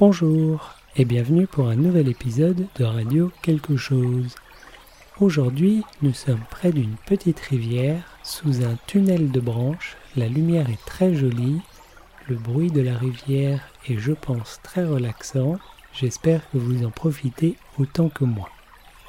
[0.00, 4.34] Bonjour et bienvenue pour un nouvel épisode de Radio Quelque chose.
[5.20, 9.98] Aujourd'hui, nous sommes près d'une petite rivière, sous un tunnel de branches.
[10.16, 11.60] La lumière est très jolie,
[12.28, 13.60] le bruit de la rivière
[13.90, 15.58] est, je pense, très relaxant.
[15.92, 18.48] J'espère que vous en profitez autant que moi.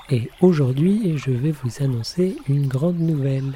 [0.10, 3.54] Et aujourd'hui, je vais vous annoncer une grande nouvelle.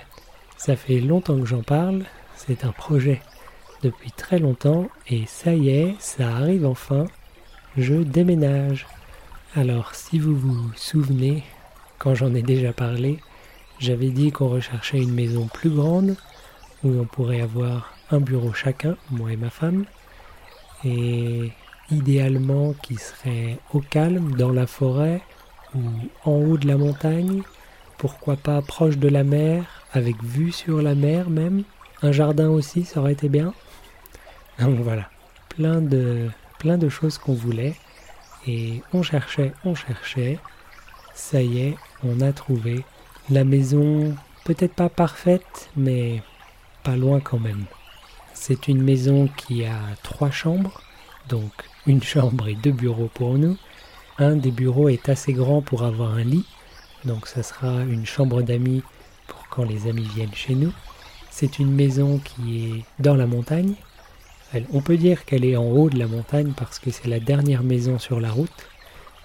[0.56, 2.06] Ça fait longtemps que j'en parle,
[2.38, 3.22] c'est un projet
[3.84, 7.08] depuis très longtemps et ça y est, ça arrive enfin
[7.78, 8.88] je déménage.
[9.56, 11.44] Alors si vous vous souvenez,
[12.00, 13.20] quand j'en ai déjà parlé,
[13.80, 16.16] j'avais dit qu'on recherchait une maison plus grande,
[16.84, 19.86] où on pourrait avoir un bureau chacun, moi et ma femme,
[20.84, 21.52] et
[21.92, 25.22] idéalement qui serait au calme, dans la forêt,
[25.74, 25.82] ou
[26.24, 27.42] en haut de la montagne,
[27.98, 31.64] pourquoi pas proche de la mer, avec vue sur la mer même.
[32.02, 33.54] Un jardin aussi, ça aurait été bien.
[34.60, 35.10] Donc voilà,
[35.50, 37.76] plein de plein de choses qu'on voulait.
[38.48, 40.40] Et on cherchait, on cherchait.
[41.14, 42.84] Ça y est, on a trouvé
[43.30, 46.22] la maison, peut-être pas parfaite, mais
[46.84, 47.66] pas loin quand même.
[48.34, 50.82] C'est une maison qui a trois chambres,
[51.30, 51.52] donc
[51.88, 53.58] une chambre et deux bureaux pour nous.
[54.18, 56.46] Un des bureaux est assez grand pour avoir un lit,
[57.04, 58.84] donc ça sera une chambre d'amis
[59.28, 60.72] pour quand les amis viennent chez nous.
[61.32, 63.74] C'est une maison qui est dans la montagne,
[64.74, 67.64] on peut dire qu'elle est en haut de la montagne parce que c'est la dernière
[67.64, 68.70] maison sur la route.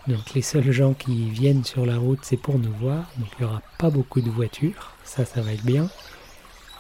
[0.07, 3.11] Donc les seuls gens qui viennent sur la route, c'est pour nous voir.
[3.19, 4.97] Donc il n'y aura pas beaucoup de voitures.
[5.05, 5.89] Ça, ça va être bien.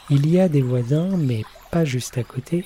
[0.08, 2.64] Il y a des voisins, mais pas juste à côté.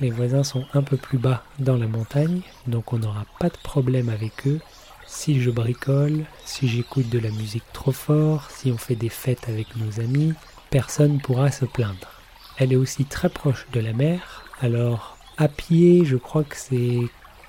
[0.00, 3.56] Les voisins sont un peu plus bas dans la montagne, donc on n'aura pas de
[3.62, 4.60] problème avec eux.
[5.06, 9.48] Si je bricole, si j'écoute de la musique trop fort, si on fait des fêtes
[9.48, 10.34] avec nos amis,
[10.68, 12.10] personne pourra se plaindre.
[12.58, 17.00] Elle est aussi très proche de la mer, alors à pied, je crois que c'est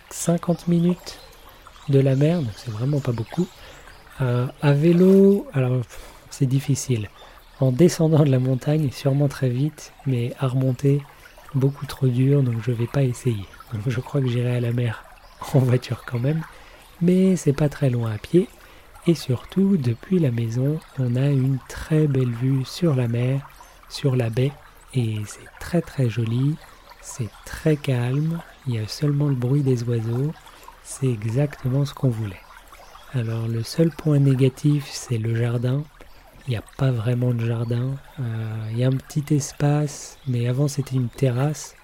[0.09, 1.20] 50 minutes
[1.89, 3.48] de la mer, donc c'est vraiment pas beaucoup.
[4.21, 5.81] Euh, à vélo, alors
[6.30, 7.09] c'est difficile.
[7.59, 11.02] En descendant de la montagne, sûrement très vite, mais à remonter,
[11.55, 13.45] beaucoup trop dur, donc je vais pas essayer.
[13.86, 15.04] Je crois que j'irai à la mer
[15.54, 16.43] en voiture quand même,
[17.02, 18.48] mais c'est pas très loin à pied.
[19.08, 23.48] Et surtout, depuis la maison, on a une très belle vue sur la mer,
[23.87, 24.52] sur la baie,
[24.93, 26.58] et c'est très très joli.
[27.09, 30.33] C'est très calme, il y a seulement le bruit des oiseaux,
[30.83, 32.43] c'est exactement ce qu'on voulait.
[33.13, 35.83] Alors le seul point négatif c'est le jardin,
[36.45, 40.47] il n'y a pas vraiment de jardin, euh, il y a un petit espace, mais
[40.47, 41.75] avant c'était une terrasse,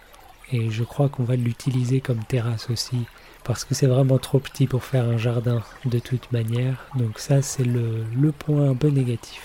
[0.52, 3.06] et je crois qu'on va l'utiliser comme terrasse aussi,
[3.46, 7.42] parce que c'est vraiment trop petit pour faire un jardin de toute manière, donc ça
[7.42, 9.42] c'est le, le point un peu négatif.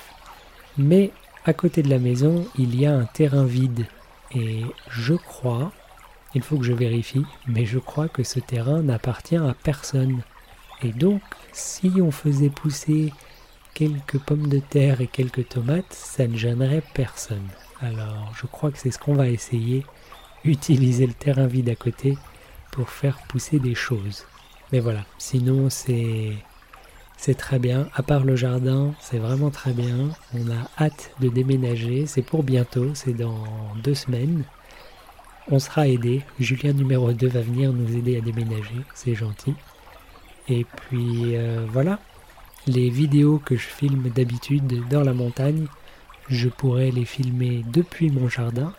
[0.77, 1.13] Mais
[1.47, 3.87] à côté de la maison, il y a un terrain vide
[4.35, 5.73] et je crois,
[6.35, 10.23] il faut que je vérifie, mais je crois que ce terrain n'appartient à personne.
[10.83, 11.23] Et donc,
[11.53, 13.13] si on faisait pousser
[13.75, 17.49] quelques pommes de terre et quelques tomates, ça ne gênerait personne.
[17.81, 19.85] Alors, je crois que c'est ce qu'on va essayer,
[20.45, 22.19] utiliser le terrain vide à côté
[22.71, 24.25] pour faire pousser des choses.
[24.73, 26.35] Mais voilà, sinon c'est
[27.19, 27.89] c'est très bien.
[27.95, 30.11] À part le jardin, c'est vraiment très bien.
[30.35, 32.07] On a hâte de déménager.
[32.07, 33.45] C'est pour bientôt, c'est dans
[33.83, 34.45] deux semaines.
[35.51, 36.23] On sera aidé.
[36.39, 38.83] Julien numéro 2 va venir nous aider à déménager.
[38.95, 39.55] C'est gentil.
[40.49, 41.99] Et puis euh, voilà.
[42.69, 45.67] Les vidéos que je filme d'habitude dans la montagne,
[46.29, 48.73] je pourrais les filmer depuis mon jardin.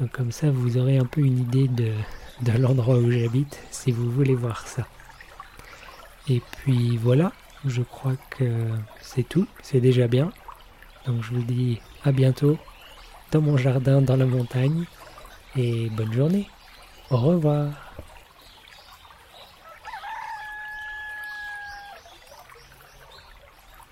[0.00, 1.90] Donc comme ça, vous aurez un peu une idée de,
[2.42, 4.86] de l'endroit où j'habite si vous voulez voir ça.
[6.28, 7.32] Et puis voilà,
[7.66, 8.44] je crois que
[9.00, 10.32] c'est tout, c'est déjà bien.
[11.06, 12.58] Donc je vous dis à bientôt
[13.32, 14.84] dans mon jardin dans la montagne
[15.56, 16.48] et bonne journée.
[17.10, 17.83] Au revoir.